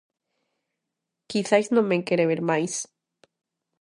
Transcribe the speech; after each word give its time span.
Quizais 1.29 1.67
non 1.73 1.85
me 1.89 1.97
quere 2.07 2.29
ver 2.31 2.41
máis. 2.49 2.73